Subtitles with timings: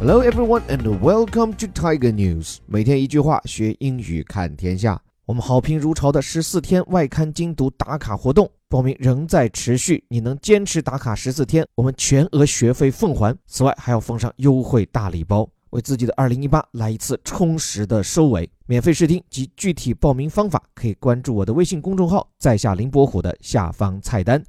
[0.00, 2.56] Hello everyone and welcome to Tiger News。
[2.64, 4.98] 每天一句话，学英语看天下。
[5.26, 13.36] 我们好评如潮的十四天外刊精读打卡活动报名仍在持续，你能坚持打卡十四天，我们全额学费奉还。
[13.46, 18.50] 此外还要奉上优惠大礼包，为自己的二零一八来一次充实的收尾。
[18.66, 24.42] 免费试听及具体报名方法，可以关注我的微信公众号，在下林伯虎的下方菜单。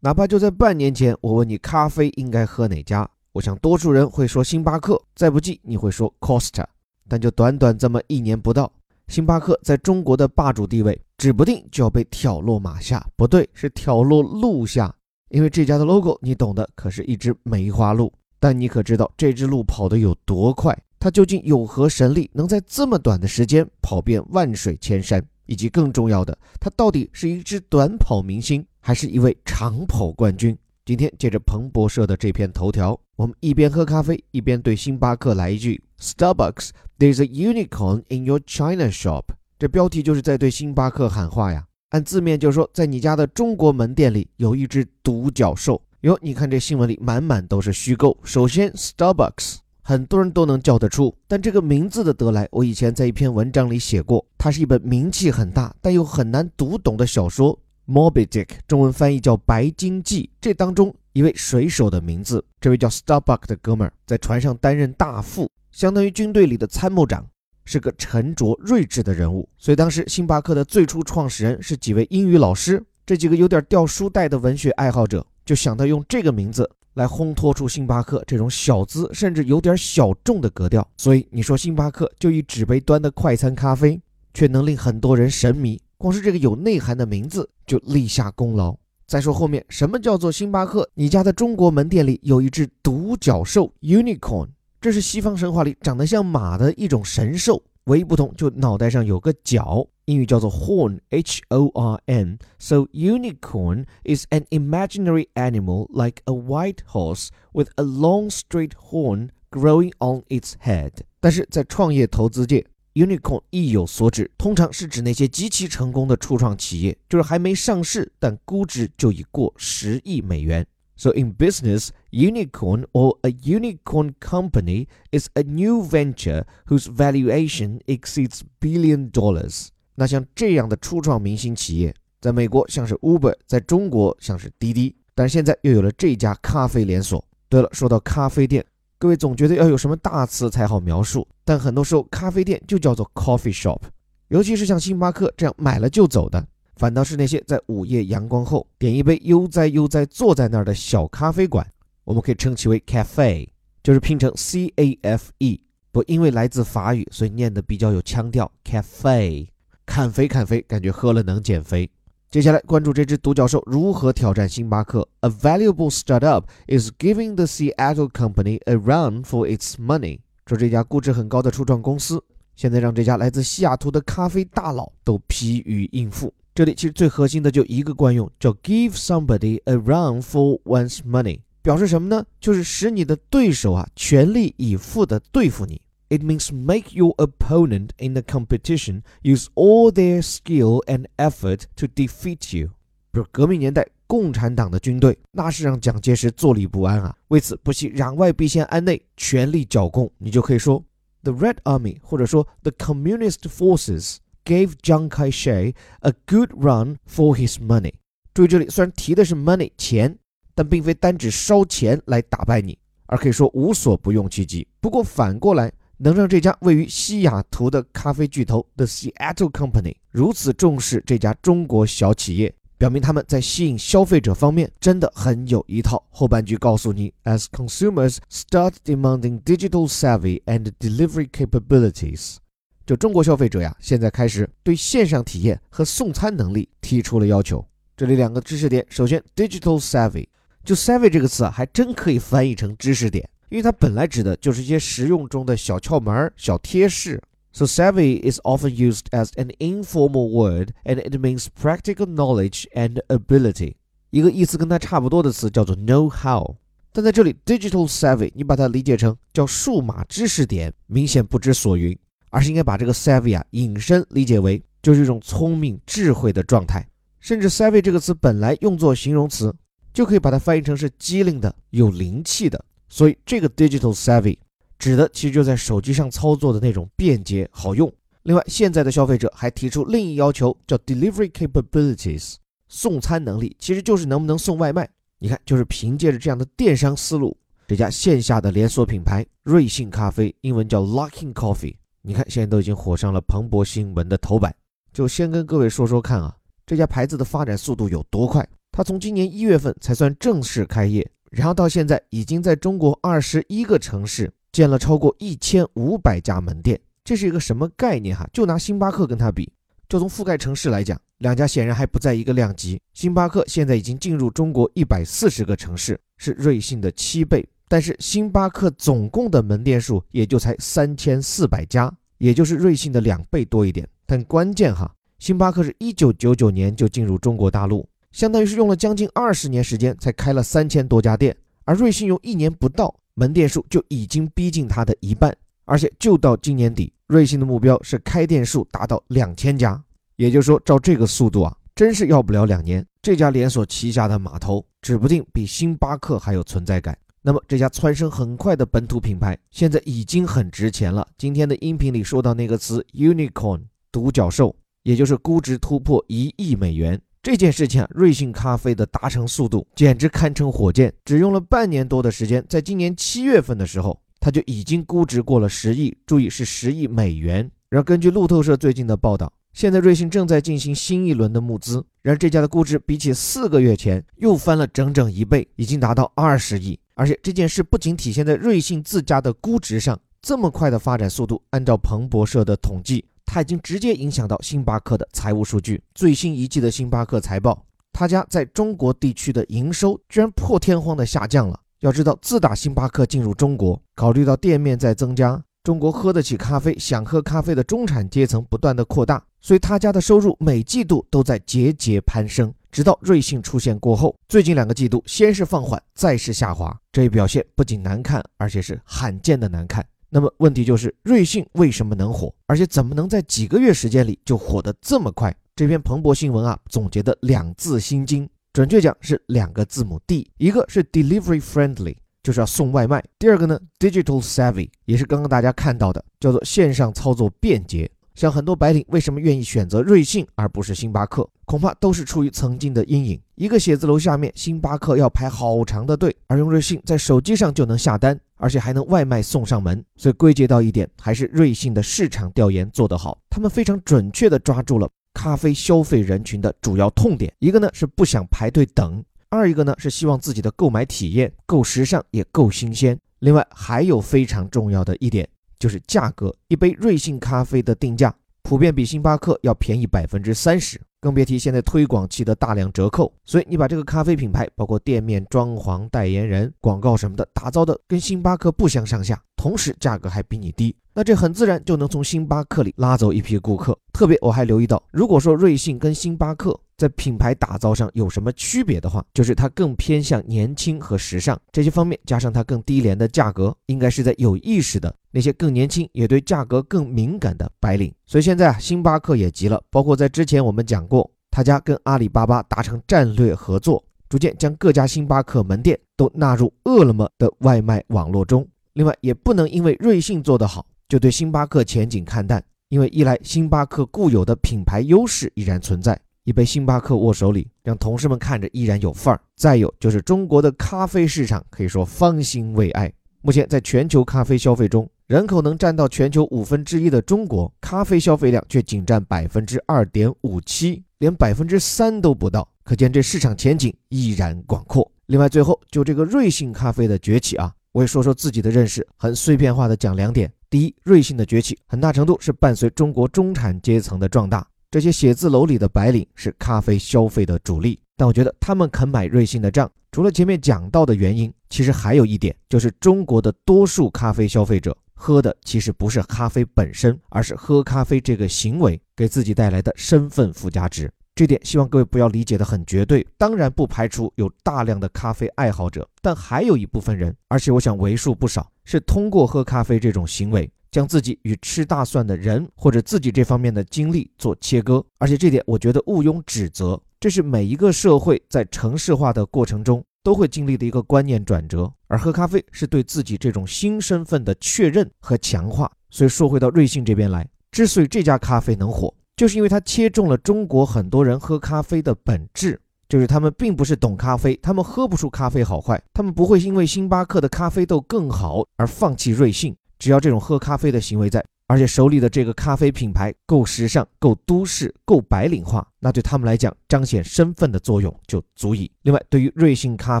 [0.00, 3.06] 哪怕就在半年前，我问你咖啡应该喝哪家？
[3.36, 6.64] 我想多数人会说星巴克，再不济你会说 Costa。
[7.06, 8.72] 但就短短这么一年不到，
[9.08, 13.06] 星巴克在中国的霸主地位，指不定就要被挑落马下。
[13.14, 14.90] 不对，是挑落鹿下。
[15.28, 18.10] 因为这家的 logo，你懂的，可是一只梅花鹿。
[18.40, 20.74] 但你可知道这只鹿跑得有多快？
[20.98, 25.22] 它究竟有何神力，能在这么短的时间跑遍万水千山？
[25.44, 28.64] 以及更重要的，它到底是一只短跑明星？
[28.80, 30.56] 还是一位长跑冠军。
[30.86, 39.24] 今天借着彭博社的这篇头条，我们一边喝咖啡，一边对星巴克来一句：“Starbucks, there's a unicorn in your China shop。”
[39.58, 41.66] 这标题就是在对星巴克喊话呀。
[41.88, 45.82] 按字面就说，在你家的中国门店里有一只独角兽。
[46.02, 48.16] 哟，你看这新闻里满满都是虚构。
[48.22, 57.58] 首先，Starbucks 很多人都能叫得出，但这个名字的得来，我以前在一篇文章里写过，它是一本名气很大但又很难读懂的小说。
[57.86, 60.24] Moby Dick，中文翻译叫《白鲸记》。
[60.40, 67.24] 这当中一位水手的名字，这位叫 Starbuck 的哥们儿，在船上担任大副，相当于军队里的参谋长，
[67.64, 69.48] 是个沉着睿智的人物。
[69.56, 80.84] 所以当时星巴克的最初创始人是几位英语老师，这几个有点掉书袋的文学爱好者，就想到用这个名字来烘托出星巴克这种小资甚至有点小众的格调。
[80.96, 84.00] 所以你说星巴克就一纸杯端的快餐咖啡，
[84.34, 85.80] 却能令很多人神迷。
[85.98, 88.76] 光是这个有内涵的名字就立下功劳。
[89.06, 90.88] 再说后面，什么叫做星巴克？
[90.94, 94.48] 你家的中国门店里有一只独角兽 （unicorn），
[94.80, 102.38] 这是西方神话里长得像马的一种神兽，唯一不同就脑袋上有个角，英语叫做 horn（h-o-r-n）。
[102.58, 109.92] So unicorn is an imaginary animal like a white horse with a long straight horn growing
[110.00, 110.92] on its head。
[111.20, 120.66] 但是在创业投资界，Unicorn 意有所指，通常是指那些极其成功的初创企业，就是还没上市，但估值就已过十亿美元。
[120.96, 129.10] So in business, unicorn or a unicorn company is a new venture whose valuation exceeds billion
[129.10, 129.68] dollars。
[129.96, 137.22] 那像这样的初创明星企业，在美国像是 Uber，在中国像是滴滴，但现在又有了这家咖啡连锁。
[137.50, 138.64] 对了，说到咖啡店。
[138.98, 143.80] 各位总觉得要有什么大词才好描述，但很多时候咖啡店就叫做 coffee shop，
[144.28, 146.42] 尤其是像星巴克这样买了就走的，
[146.76, 151.66] 反倒是那些在午夜阳光后点一杯悠哉悠哉坐在那儿的小咖啡馆，
[152.04, 153.46] 我们可以称其为 cafe，
[153.82, 155.60] 就是拼成 c a f e，
[155.92, 159.46] 不因为来自法语，所以念的比较有腔调，cafe，
[159.84, 161.90] 砍肥砍肥，感觉喝了能减肥。
[162.28, 165.08] 接下来关注这只独角兽如何挑战星巴克。
[165.20, 170.18] A valuable startup is giving the Seattle company a run for its money。
[170.46, 172.22] 说这家估值很高的初创公司，
[172.56, 176.34] 现在让这家来自西雅图的咖啡大佬都疲于应付。
[176.54, 182.24] 这里其实最核心的就一个惯用，叫 give somebody a run for one's money，表示什么呢？
[182.40, 185.80] 就是使你的对手啊全力以赴地对付你。
[186.09, 192.57] It means make your opponent in the competition use all their skill and effort to defeat
[192.57, 192.71] you。
[193.11, 197.15] 不是革命年代共产党的军队，那是让蒋介石坐立不安啊！
[197.29, 200.11] 为此不惜攘外必先安内，全力剿共。
[200.17, 200.83] 你就可以说，
[201.23, 207.93] The Red Army，或者说 The Communist Forces gave Chiang Kai-shek a good run for his money。
[208.33, 210.17] 注意这里虽然提的是 money 钱，
[210.53, 214.67] 但并非单指烧钱来打败你，而可以说无所不用其极。
[214.81, 215.71] 不过反过来。
[215.98, 226.04] 能让这家位于西雅图的咖啡巨头 The Seattle Company 如此重视这家中国小企业，表明他们在吸引消费者方面真的很有一套。
[226.10, 232.36] 后半句告诉你：As consumers start demanding digital savvy and delivery capabilities，
[232.84, 237.66] 就中国消费者呀，现在开始对线上体验和送餐能力提出了要求。
[237.96, 240.26] 这里两个知识点，首先 digital savvy，
[240.62, 243.26] 就 savvy 这个词啊，还真可以翻译成知识点。
[243.48, 247.22] 因为它本来指的就是一些实用中的小窍门、小贴士。
[247.52, 253.76] So savvy is often used as an informal word, and it means practical knowledge and ability.
[254.10, 256.56] 一个意思跟它差不多的词叫做 know how，
[256.92, 261.98] 但在这里 digital savvy，你把它理解成叫数码知识点，明显不知所云，
[262.30, 266.86] 而是应该把这个 savvy 啊引申理解为就是一种聪明智慧的状态。
[267.20, 269.54] 甚至 savvy 这个词本来用作形容词，
[269.94, 272.62] 就可以把它翻译成是机灵的、有灵气的。
[272.88, 274.36] 所以这个 digital savvy
[274.78, 277.92] 指的其实就在手机上操作的那种便捷好用。
[278.22, 282.34] 另外，现在的消费者还提出另一要求，叫 delivery capabilities，
[282.68, 284.88] 送餐能力，其实就是能不能送外卖。
[285.18, 287.36] 你看，就是凭借着这样的电商思路，
[287.68, 294.54] 这家线下的连锁品牌瑞幸咖啡，英文叫 Luckin Coffee，你看现在都已经火上了彭博新闻的头版。
[294.92, 296.36] 就先跟各位说说看啊，
[296.66, 298.46] 这家牌子的发展速度有多快？
[298.72, 306.80] 它从今年一月份才算正式开业，然后到现在已经在中国二十一个城市建了超过一千五百家门店。
[307.04, 308.28] 这是一个什么概念哈？
[308.32, 309.48] 就拿星巴克跟它比，
[309.88, 312.80] 就从覆盖城市来讲，两家显然还不在一个量级。
[312.94, 323.88] 星巴克现在已经进入中国一百四十个城市，是瑞幸的七倍，但是星巴克总共的门店数也就才三千四百家，也就是瑞幸的两倍多一点。
[324.04, 335.36] 但关键哈，星巴克是一九九九年就进入中国大陆，相当于是用了将近二十年时间才开了三千多家店，而瑞幸用一年不到，门店数就已经逼近它的一半，
[335.66, 336.90] 而且就到今年底。
[337.08, 339.78] 瑞幸的目标是开店数达到两千家，
[340.16, 346.96] 也就是说，照这个速度啊，真是要不了两年，这家连锁旗下的码头指不定比星巴克还有存在感。
[347.20, 351.06] 那么，这家蹿升很快的本土品牌，现在已经很值钱了。
[351.18, 353.60] 今天的音频里说到那个词 “unicorn”（
[353.92, 364.00] 独角兽），也就是估值突破一亿美元这件事情啊，瑞幸咖啡的达成速度简直堪称火箭，只用了半年多的时间，在今年七月份的时候。
[364.20, 367.48] 它就已经估值过了十亿，注意是十亿美元。
[367.68, 371.84] 然后根据路透社最近的报道，现在瑞幸正在进行新一轮的募资。
[372.02, 376.78] 然而这家的估值比起四个月前又翻了整整一倍，已经达到二十亿。
[376.94, 385.82] 而且这件事不仅体现在瑞幸自家的估值上，这么快的发展速度，按照彭博社的统计，它已经直接影响到星巴克的财务数据。
[385.94, 391.60] 最新一季的星巴克财报，他家在中国地区的营收居然破天荒的下降了。
[391.80, 402.52] 要知道，自打星巴克进入中国，考虑到店面在增加，中国喝得起咖啡、想喝咖啡的中产阶层不断的扩大，所以他家的收入每季度都在节节攀升。
[402.72, 409.84] 直到瑞幸出现过后，最近两个季度先是放缓，再是下滑，这一表现不仅难看，而且是罕见的难看。
[410.08, 415.34] 那么问题就是，瑞幸为什么能火，而且怎么能在几个月时间里就火得这么快？
[415.54, 418.28] 这篇彭博新闻啊，总结的两字心经。
[418.52, 427.90] 准确讲是两个字母 D，一个是 delivery friendly，就是要送外卖；第二个呢，digital savvy，也是刚刚大家看到的，叫做线上操作便捷。
[428.14, 433.20] 像很多白领为什么愿意选择瑞幸而不是星巴克，恐怕都是出于曾经的阴影。
[433.34, 439.84] 一个写字楼下面，星巴克要排好长的队，而用瑞幸在手机上就能下单，而且还能外卖送上门。
[439.96, 444.88] 所以归结到一点，还是瑞幸的市场调研做得好，他们非常准确地抓住了。
[445.14, 452.98] 咖啡消费人群的主要痛点，一个呢是不想排队等，二一个呢是希望自己的购买体验够时尚也够新鲜。
[453.20, 455.26] 另外还有非常重要的一点
[455.58, 463.12] 就是价格，一杯瑞幸咖啡的定价普遍比星巴克要便宜百分之三十，更别提现在推广期的大量折扣。
[463.24, 470.74] 所以你把这个咖啡品牌，包括店面装潢、代言人、广告什么的，打造的跟星巴克不相上下，同时价格还比你低。
[470.92, 473.78] 那这很自然就能从星巴克里拉走一批顾客。
[473.92, 487.92] 特别我还留意到，如果说瑞幸跟星巴克在品牌打造上有什么区别的话，就是它更偏向年轻和时尚这些方面，加上它更低廉的价格，应该是在有意识的那些更年轻也对价格更敏感的白领。
[488.06, 498.46] 所以现在啊，星巴克也急了，包括在之前我们讲过，他家跟阿里巴巴达成战略合作，逐渐将各家星巴克门店都纳入饿了么的外卖网络中。
[498.74, 500.66] 另外，也不能因为瑞幸做得好。
[500.88, 512.92] 就对星巴克前景看淡，因为一来星巴克固有的品牌优势依然存在，一杯星巴克握手里，让同事们看着依然有范儿；再有就是中国的咖啡市场可以说方兴未艾。
[513.22, 524.90] 目前在全球咖啡消费中，人口能占到全球五分之一的中国，咖啡消费量却仅占百分之二点五七，连百分之三都不到，可见这市场前景依然广阔。
[525.06, 530.28] 另外，最后就这个瑞幸咖啡的崛起啊，我也说说自己的认识，很碎片化的讲两点。
[530.50, 534.44] 第一，瑞幸的崛起很大程度是伴随中国中产阶层的壮大。
[534.76, 550.92] 这些写字楼里的白领是咖啡消费的主力，但我觉得他们肯买瑞幸的账，除了前面讲到的原因，其实还有一点，就是中国的多数咖啡消费者喝的其实不是咖啡本身，而是喝咖啡这个行为给自己带来的身份附加值。
[551.14, 564.84] 这点希望各位不要理解的很绝对，当然不排除有大量的咖啡爱好者，但还有一部分人，而且我想为数不少，是通过喝咖啡这种行为，将自己与吃大蒜的人或者自己这方面的经历做切割。
[564.98, 571.72] 而且这点我觉得毋庸指责，这是每一个社会在城市化的过程中都会经历的一个观念转折。
[571.86, 575.72] 而喝咖啡是对自己这种新身份的确认和强化。
[575.88, 589.56] 所以说回到瑞幸这边来，之所以这家咖啡能火，就是因为它切中了中国很多人喝咖啡的本质，就是他们并不是懂咖啡，他们喝不出咖啡好坏，他们不会因为星巴克的咖啡豆更好而放弃瑞幸。
[589.78, 598.70] 只要这种喝咖啡的行为在，而且手里的这个咖啡品牌够时尚、够都市、够白领化，那对他们来讲彰显身份的作用就足以。
[598.82, 600.00] 另外，对于瑞幸咖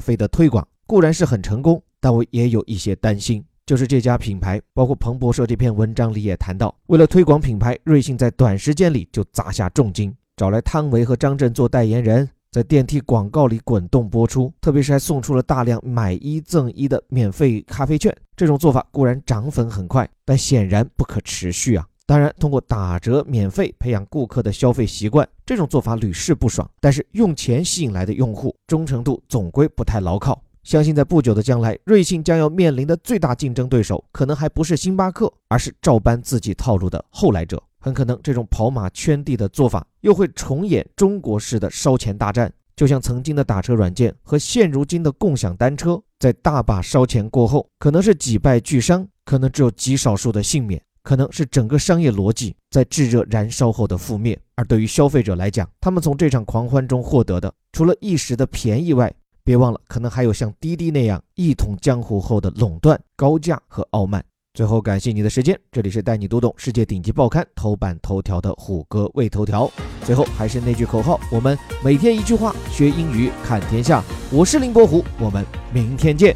[0.00, 3.44] 啡的推广固然是很成功，但我也有一些担心。
[3.66, 18.14] 就是这家品牌，包括彭博社这篇文章里也谈到，为了推广品牌，瑞幸在短时间里就砸下重金，找来汤唯和张震做代言人，在电梯广告里滚动播出，特别是还送出了大量买一赠一的免费咖啡券。
[18.34, 21.86] 这种做法固然涨粉很快，但显然不可持续啊！
[22.06, 30.40] 当然，通过打折、免费培养顾客的消费习惯，这种做法屡试不爽，但是用钱吸引来的用户忠诚度总归不太牢靠。
[30.62, 37.62] 相信在不久的将来，瑞幸将要面临的最大竞争对手，可能还不是星巴克，而是照搬自己套路的后来者。
[37.78, 42.50] 很可能这种跑马圈地的做法，又会重演中国式的烧钱大战。
[42.76, 54.38] 就像曾经的打车软件和现如今的共享单车，在大把烧钱过后，可能是几败俱伤，可能只有极少数的幸免，可能是整个商业逻辑在炙热燃烧后的覆灭。
[54.54, 64.22] 而对于消费者来讲，他们从这场狂欢中获得的，除了一时的便宜外，别忘了，可能还有像滴滴那样一统江湖后的垄断、高价和傲慢。
[64.55, 69.71] 最后，感谢你的时间，这里是带你读懂世界顶级报刊头版头条的虎哥微头条。
[70.03, 74.03] 最后，还是那句口号，我们每天一句话，学英语看天下。
[74.29, 76.35] 我是林伯虎，我们明天见。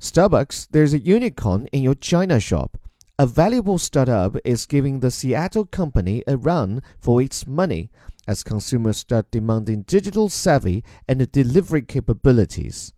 [0.00, 2.70] Starbucks, there's a unicorn in your China shop.
[3.16, 7.90] A valuable startup is giving the Seattle company a run for its money.
[8.26, 12.92] as consumers start demanding digital savvy and delivery capabilities.